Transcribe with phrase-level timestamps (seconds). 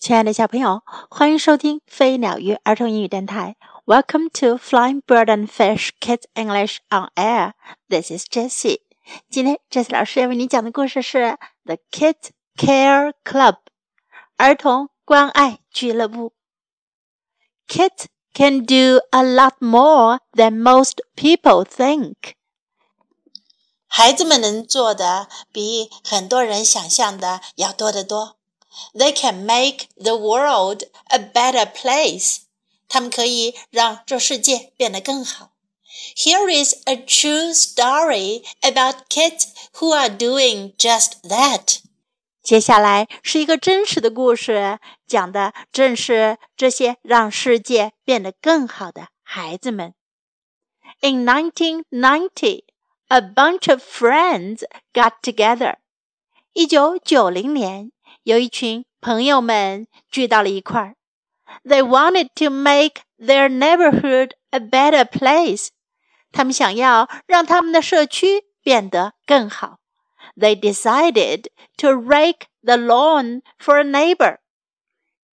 [0.00, 3.56] 亲爱的小朋友，欢迎收听飞鸟鱼儿童英语电台。
[3.84, 7.52] Welcome to Flying Bird and Fish Kids English on Air.
[7.90, 8.80] This is Jessie.
[9.28, 11.18] 今天 Jessie 老师要为你讲的故事是
[11.66, 12.16] 《The Kid
[12.56, 13.52] Care Club》
[14.38, 16.32] 儿童关爱俱乐部。
[17.68, 22.14] Kids can do a lot more than most people think.
[23.86, 28.38] 孩子们能做的比很多人想象的要多得多。
[28.93, 32.39] they can make the world a better place.
[32.87, 35.51] 他们可以让这世界变得更好。
[36.15, 41.79] Here is a true story about kids who are doing just that.
[42.43, 49.95] 接下来是一个真实的故事，讲的正是这些让世界变得更好的孩子们。
[51.01, 52.63] In 1990,
[53.07, 55.77] a bunch of friends got together.
[56.53, 57.91] 一九九零年。
[58.22, 60.96] 有一群朋友们聚到了一块儿。
[61.64, 65.68] They wanted to make their neighborhood a better place。
[66.32, 69.78] 他们想要让他们的社区变得更好。
[70.36, 71.46] They decided
[71.78, 74.38] to rake the lawn for a neighbor。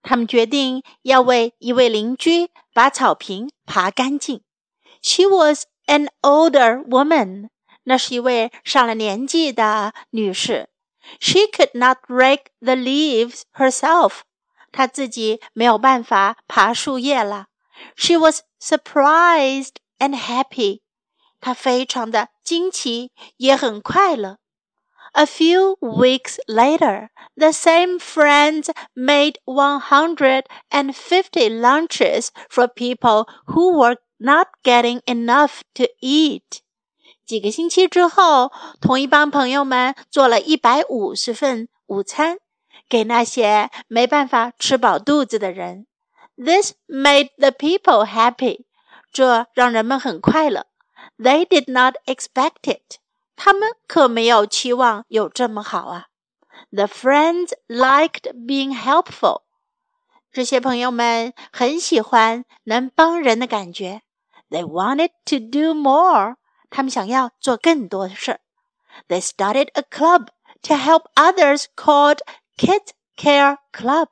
[0.02, 4.42] 他们决定要为一位邻居把草坪爬干净。
[5.02, 7.50] She was an older woman。
[7.84, 10.70] 那是一位上了年纪的女士。
[11.19, 14.23] she could not rake the leaves herself.
[14.73, 17.47] 她自己没有办法爬树叶了。
[17.97, 20.81] She was surprised and happy.
[21.41, 24.39] 她非常的惊奇，也很快乐。
[25.15, 30.45] A few weeks later, the same friends made 150
[31.51, 36.63] lunches for people who were not getting enough to eat.
[37.28, 42.38] 几个星期之后，同一帮朋友们做了一百五十份午餐，
[42.88, 45.88] 给那些没办法吃饱肚子的人。
[46.38, 48.64] This made the people happy，
[49.12, 50.68] 这让人们很快乐。
[51.18, 53.00] They did not expect it，
[53.36, 56.06] 他们可没有期望有这么好啊。
[56.72, 59.42] The friends liked being helpful，
[60.32, 64.04] 这些朋友们很喜欢能帮人的感觉。
[64.50, 66.38] They wanted to do more。
[66.70, 68.40] 他们想要做更多的事儿。
[69.08, 70.28] They started a club
[70.64, 72.20] to help others called
[72.58, 74.08] Kid Care Club。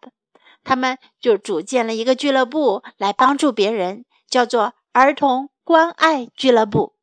[0.64, 6.96] 他们就组建了一个俱乐部来帮助别人，叫做儿童关爱俱乐部。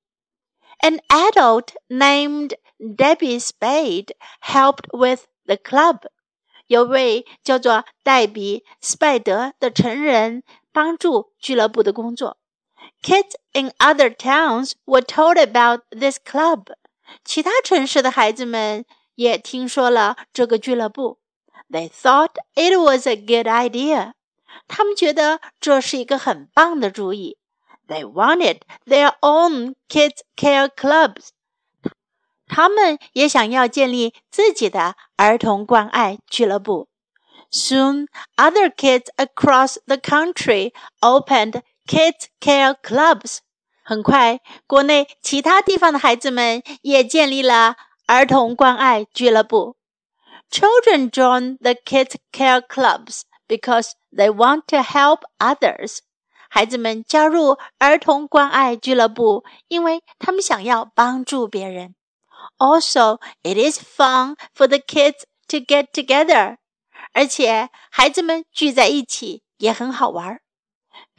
[0.80, 6.06] An adult named Debbie Spaide helped with the club。
[6.66, 10.42] 有位叫做黛比·斯派德的成人
[10.72, 12.38] 帮助俱乐部的工作。
[13.01, 16.71] Kids in other towns were told about this club.
[17.23, 21.19] 其他城市的孩子们也听说了这个俱乐部。
[21.69, 24.13] They thought it was a good idea.
[24.67, 27.38] 他们觉得这是一个很棒的主意。
[27.88, 31.29] They wanted their own kids care clubs.
[32.47, 36.89] 他们也想要建立自己的儿童关爱俱乐部。
[37.49, 43.38] Soon, other kids across the country opened Kids Care Clubs。
[43.83, 49.77] 很快，国内其他地方的孩子们也建立了儿童关爱俱乐部。
[50.51, 55.99] Children join the Kids Care Clubs because they want to help others。
[56.49, 61.95] 孩子们加入儿童关爱俱乐部，因为他们想要帮助别人。
[62.57, 66.57] Also, it is fun for the kids to get together。
[67.13, 70.39] 而且，孩子们聚在一起也很好玩。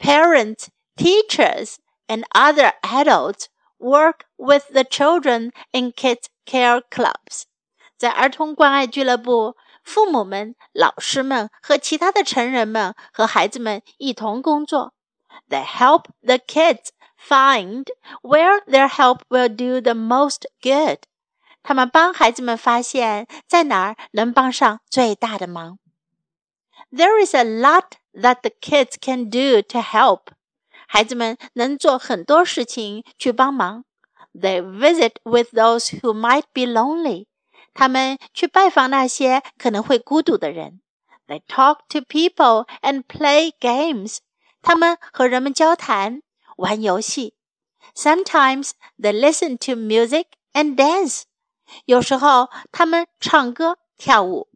[0.03, 1.75] Parents, teachers,
[2.07, 3.47] and other adults
[3.77, 7.43] work with the children in kids care clubs.
[7.97, 14.93] 在儿童关爱俱乐部，父母们、老师们和其他的成人们和孩子们一同工作。
[15.49, 16.89] They help the kids
[17.19, 17.85] find
[18.21, 20.99] where their help will do the most good.
[21.61, 25.77] 他们帮孩子们发现在哪儿能帮上最大的忙。
[26.93, 30.31] There is a lot that the kids can do to help.
[30.87, 33.85] 孩子们能做很多事情去帮忙。
[34.33, 37.27] They visit with those who might be lonely.
[37.73, 40.81] 他们去拜访那些可能会孤独的人。
[41.27, 44.17] They talk to people and play games.
[44.61, 46.21] 他们和人们交谈、
[46.57, 47.35] 玩游戏。
[47.95, 51.23] Sometimes they listen to music and dance.
[51.85, 54.49] 有时候他们唱歌、跳舞。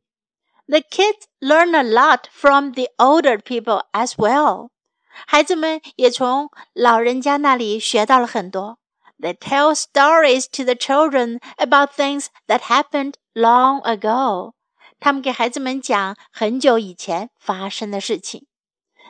[0.68, 4.70] the kids learn a lot from the older people as well.
[5.28, 8.80] 孩子们也从老人家那里学到了很多。
[9.20, 14.54] They tell stories to the children about things that happened long ago.
[15.00, 18.48] 他们给孩子们讲很久以前发生的事情。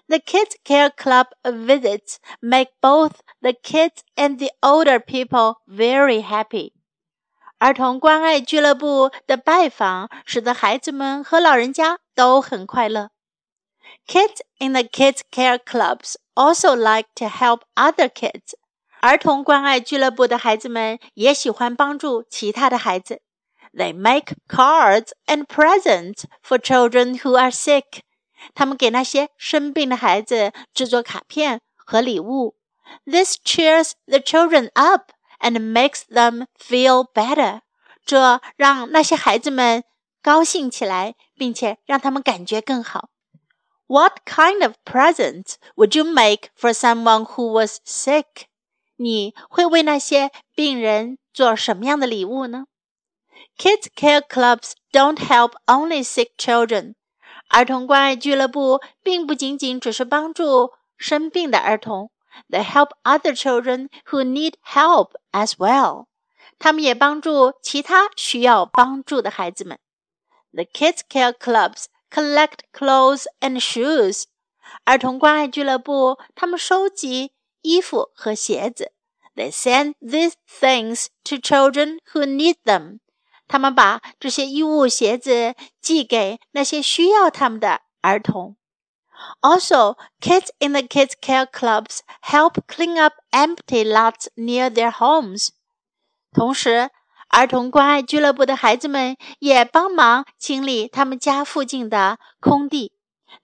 [0.08, 6.74] The Kids Care Club visits make both the kids and the older people very happy.
[7.60, 13.12] 儿童关爱俱乐部的拜访使得孩子们和老人家都很快乐。
[14.08, 18.54] Kids in the kids care clubs also like to help other kids.
[19.00, 23.22] 儿童关爱俱乐部的孩子们也喜欢帮助其他的孩子。
[23.74, 28.02] They make cards and presents for children who are sick.
[28.54, 32.56] 他们给那些生病的孩子制作卡片和礼物。
[33.06, 37.62] This cheers the children up and makes them feel better.
[38.06, 39.84] 这让那些孩子们
[40.22, 43.10] 高兴起来，并且让他们感觉更好。
[43.88, 48.46] What kind of present would you make for someone who was sick?
[48.96, 52.66] 你会为那些病人做什么样的礼物呢？
[53.58, 56.96] Kids care clubs don't help only sick children.
[57.50, 62.10] 儿童关爱俱乐部并不仅仅只是帮助生病的儿童
[62.50, 66.06] ，they help other children who need help as well。
[66.60, 69.80] 他们也帮助其他需要帮助的孩子们。
[70.52, 74.24] The kids care clubs collect clothes and shoes。
[74.86, 77.32] 儿童关爱俱乐部他们收集
[77.62, 78.92] 衣服和鞋子。
[79.36, 83.00] They send these things to children who need them。
[83.48, 88.56] 他们把这些衣物、鞋子寄给那些需要他们的儿童。
[89.42, 95.50] Also, kids in the kids care clubs help clean up empty lots near their homes.
[96.34, 96.90] 同时，
[97.30, 102.94] 儿童关爱俱乐部的孩子们也帮忙清理他们家附近的空地。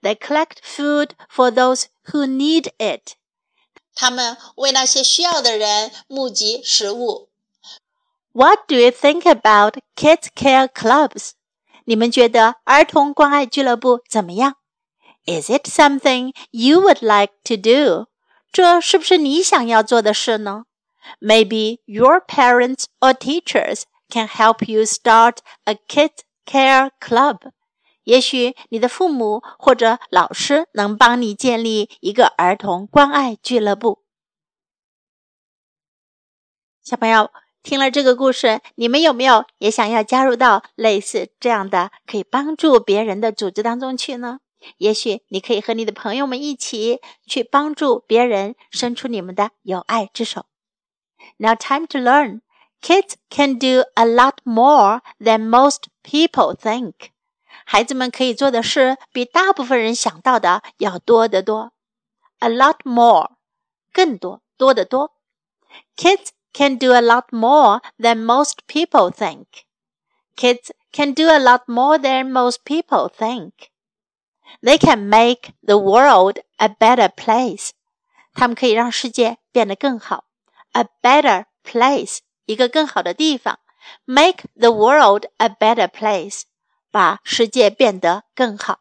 [0.02, 3.14] They collect food for those who need it.
[3.94, 7.28] 他们为那些需要的人募集食物。
[8.32, 11.32] what do you think about kids care clubs?
[11.84, 14.54] 你们觉得儿童关爱俱乐部怎么样
[15.25, 18.07] ？Is it something you would like to do?
[18.51, 20.65] 这是不是你想要做的事呢
[21.19, 26.11] ？Maybe your parents or teachers can help you start a kid
[26.45, 27.51] care club.
[28.03, 34.03] 也许你的父母或者老师能帮你建立一个儿童关爱俱乐部。
[36.83, 37.31] 小朋友。
[37.63, 44.37] 听了这个故事，你们有没有也想要加入到类似这样的可以帮助别人的组织当中去呢？
[44.76, 50.46] 也许你可以和你的朋友们一起去帮助别人，伸出你们的友爱之手。
[51.38, 52.42] Now time to learn.
[52.82, 57.10] Kids can do a lot more than most people think.
[57.64, 61.72] 孩子们可以做的事比大部分人想到的要多得多。
[62.38, 63.32] A lot more，
[63.92, 65.12] 更多，多得多。
[65.96, 69.44] Kids can do a lot more than most people think.
[70.36, 73.52] Kids can do a lot more than most people think.
[74.62, 77.70] They can make the world a better place.
[78.34, 80.24] 他们可以让世界变得更好。
[80.72, 83.58] A better place，一个更好的地方。
[84.04, 86.42] Make the world a better place，
[86.90, 88.80] 把世界变得更好。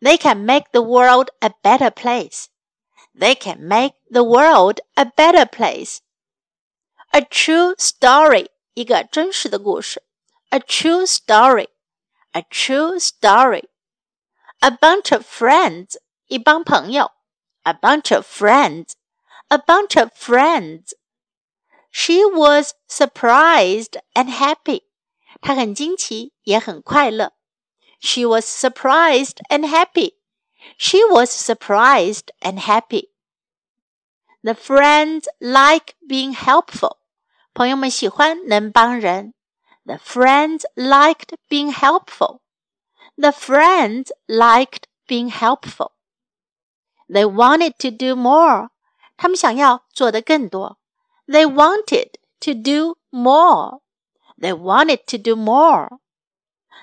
[0.00, 2.46] They can make the world a better place.
[3.14, 5.98] They can make the world a better place.
[7.10, 10.02] A true story，一个真实的故事。
[10.50, 13.64] A true story，a true story。
[14.60, 17.12] A bunch of friends，一帮朋友。
[17.62, 24.84] A bunch of friends，a bunch of friends。She was surprised and happy。
[25.40, 27.32] 她很惊奇，也很快乐。
[28.00, 30.16] She was surprised and happy.
[30.78, 33.10] She was surprised and happy.
[34.42, 36.98] The friends like being helpful.
[37.54, 39.34] 朋友们喜欢能帮人。
[39.84, 42.40] The friends liked being helpful.
[43.18, 45.92] The friends liked being helpful.
[47.08, 48.70] They wanted to do more.
[49.16, 50.78] 他们想要做的更多。
[51.26, 53.80] They wanted to do more.
[54.38, 55.98] They wanted to do more.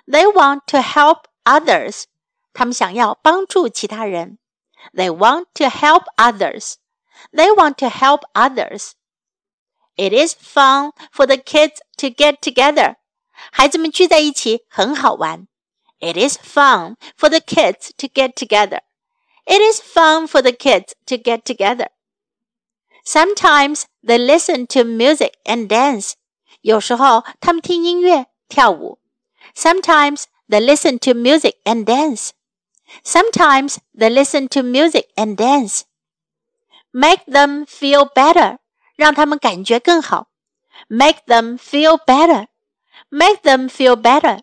[0.07, 2.05] They want to help others.
[2.53, 4.39] 他们想要帮助其他人。
[4.93, 6.75] They want to help others.
[7.31, 8.93] They want to help others.
[9.95, 12.95] It is fun for the kids to get together.
[13.51, 15.47] 孩子们聚在一起很好玩。
[15.99, 18.81] It is fun for the kids to get together.
[19.45, 21.89] It is fun for the kids to get together.
[23.03, 26.13] Sometimes they listen to music and dance.
[26.61, 28.99] 有时候他们听音乐跳舞。
[29.55, 32.31] Sometimes they listen to music and dance.
[33.03, 35.83] Sometimes they listen to music and dance.
[36.91, 38.57] Make them feel better.
[38.95, 40.27] 让他们感觉更好，
[40.87, 44.41] make them feel better，make them feel better。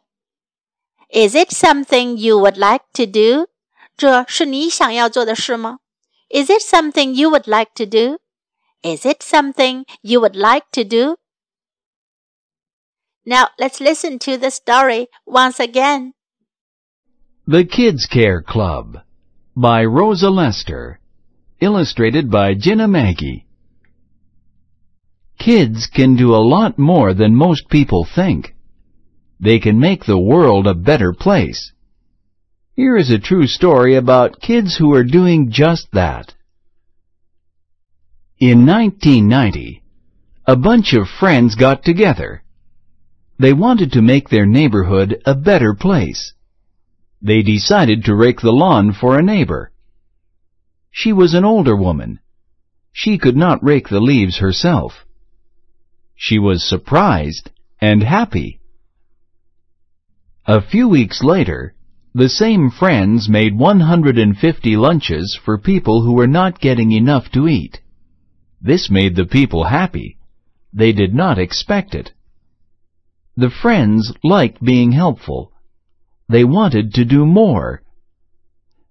[1.13, 3.49] Is it something you would like to do?
[3.97, 5.79] 这是你想要做的事吗？
[6.31, 8.19] Is it something you would like to do?
[8.83, 11.17] Is it something you would like to do?
[13.25, 16.13] Now let's listen to the story once again.
[17.47, 18.99] The Kids Care Club
[19.57, 21.01] by Rosa Lester.
[21.61, 23.47] Illustrated by Jenna Maggie.
[25.39, 28.52] Kids can do a lot more than most people think.
[29.44, 31.74] They can make the world a better place.
[32.78, 36.34] Here is a true story about kids who are doing just that.
[38.40, 39.84] In 1990,
[40.48, 42.42] a bunch of friends got together.
[43.38, 46.34] They wanted to make their neighborhood a better place.
[47.22, 49.74] They decided to rake the lawn for a neighbor.
[50.90, 52.22] She was an older woman.
[52.94, 55.06] She could not rake the leaves herself.
[56.16, 58.62] She was surprised and happy.
[60.46, 61.74] A few weeks later,
[62.14, 67.80] the same friends made 150 lunches for people who were not getting enough to eat.
[68.62, 70.18] This made the people happy.
[70.74, 72.12] They did not expect it.
[73.38, 75.54] The friends liked being helpful.
[76.28, 77.82] They wanted to do more.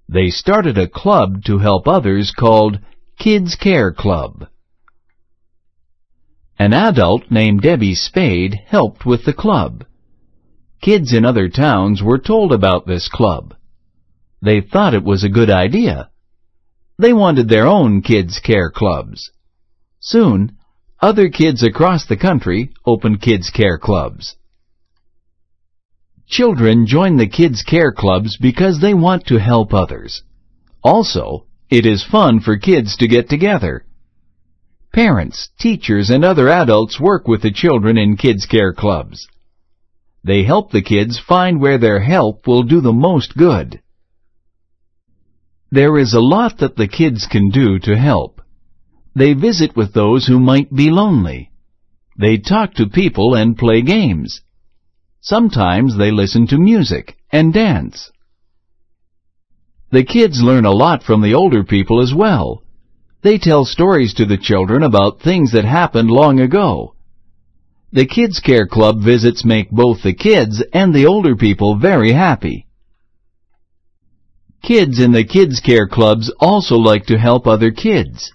[0.08, 2.80] They started a club to help others called
[3.18, 4.46] Kids Care Club.
[6.58, 9.84] An adult named Debbie Spaide helped with the club.
[10.82, 13.54] Kids in other towns were told about this club.
[14.42, 16.10] They thought it was a good idea.
[16.98, 19.30] They wanted their own kids' care clubs.
[20.00, 20.56] Soon,
[21.00, 24.34] other kids across the country opened kids' care clubs.
[26.26, 30.24] Children join the kids' care clubs because they want to help others.
[30.82, 33.86] Also, it is fun for kids to get together.
[34.92, 39.28] Parents, teachers, and other adults work with the children in kids' care clubs.
[40.24, 43.80] They help the kids find where their help will do the most good.
[45.70, 48.40] There is a lot that the kids can do to help.
[49.14, 51.50] They visit with those who might be lonely.
[52.18, 54.42] They talk to people and play games.
[55.20, 58.10] Sometimes they listen to music and dance.
[59.90, 62.62] The kids learn a lot from the older people as well.
[63.22, 66.94] They tell stories to the children about things that happened long ago.
[67.94, 72.66] The Kids Care Club visits make both the kids and the older people very happy.
[74.62, 78.32] Kids in the Kids Care Clubs also like to help other kids.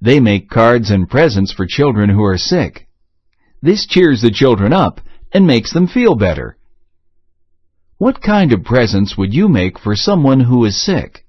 [0.00, 2.88] They make cards and presents for children who are sick.
[3.60, 5.02] This cheers the children up
[5.32, 6.56] and makes them feel better.
[7.98, 11.26] What kind of presents would you make for someone who is sick?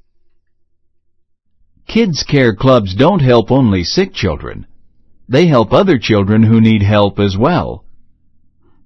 [1.89, 4.65] Kids Care Clubs don't help only sick children.
[5.29, 7.85] They help other children who need help as well.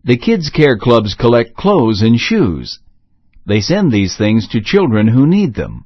[0.03, 2.79] The Kids Care Clubs collect clothes and shoes.
[3.45, 5.85] They send these things to children who need them.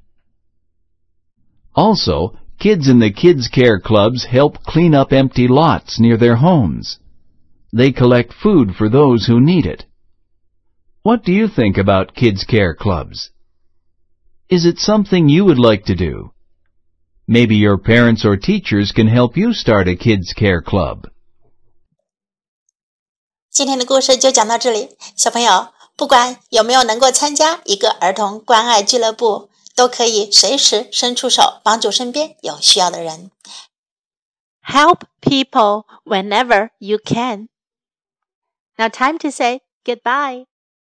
[1.76, 6.98] Also, kids in the Kids Care Clubs help clean up empty lots near their homes.
[7.72, 9.86] They collect food for those who need it.
[11.04, 13.30] What do you think about Kids Care Clubs?
[14.50, 16.32] Is it something you would like to do?
[17.27, 21.11] Maybe your parents or teachers can help you start a kids care club.
[23.51, 33.31] 今天的故事就讲到这里，小朋友，不管有没有能够参加一个儿童关爱俱乐部，都可以随时伸出手帮助身边有需要的人。
[34.65, 37.49] Help people whenever you can.
[38.79, 40.47] Now, time to say goodbye.